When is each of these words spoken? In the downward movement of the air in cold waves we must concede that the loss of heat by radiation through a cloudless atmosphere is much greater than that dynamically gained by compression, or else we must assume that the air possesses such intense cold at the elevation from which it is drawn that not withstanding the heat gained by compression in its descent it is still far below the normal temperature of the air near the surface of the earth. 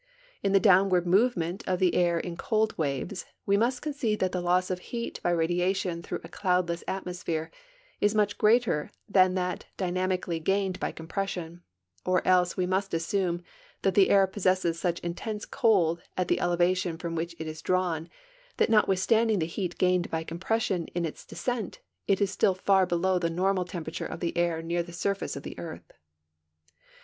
In 0.41 0.51
the 0.51 0.59
downward 0.59 1.05
movement 1.05 1.63
of 1.67 1.77
the 1.77 1.93
air 1.93 2.19
in 2.19 2.35
cold 2.35 2.75
waves 2.75 3.23
we 3.45 3.55
must 3.55 3.83
concede 3.83 4.17
that 4.19 4.31
the 4.31 4.41
loss 4.41 4.71
of 4.71 4.79
heat 4.79 5.19
by 5.21 5.29
radiation 5.29 6.01
through 6.01 6.21
a 6.23 6.27
cloudless 6.27 6.83
atmosphere 6.87 7.51
is 7.99 8.15
much 8.15 8.39
greater 8.39 8.89
than 9.07 9.35
that 9.35 9.67
dynamically 9.77 10.39
gained 10.39 10.79
by 10.79 10.91
compression, 10.91 11.61
or 12.03 12.27
else 12.27 12.57
we 12.57 12.65
must 12.65 12.95
assume 12.95 13.43
that 13.83 13.93
the 13.93 14.09
air 14.09 14.25
possesses 14.25 14.79
such 14.79 14.99
intense 15.01 15.45
cold 15.45 16.01
at 16.17 16.27
the 16.29 16.39
elevation 16.39 16.97
from 16.97 17.13
which 17.13 17.35
it 17.37 17.45
is 17.45 17.61
drawn 17.61 18.09
that 18.57 18.71
not 18.71 18.87
withstanding 18.87 19.37
the 19.37 19.45
heat 19.45 19.77
gained 19.77 20.09
by 20.09 20.23
compression 20.23 20.87
in 20.95 21.05
its 21.05 21.23
descent 21.23 21.79
it 22.07 22.19
is 22.19 22.31
still 22.31 22.55
far 22.55 22.87
below 22.87 23.19
the 23.19 23.29
normal 23.29 23.65
temperature 23.65 24.07
of 24.07 24.19
the 24.19 24.35
air 24.35 24.63
near 24.63 24.81
the 24.81 24.93
surface 24.93 25.35
of 25.35 25.43
the 25.43 25.59
earth. 25.59 25.91